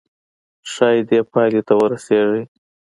[0.71, 2.43] ښايي دې پايلې ته ورسيږئ.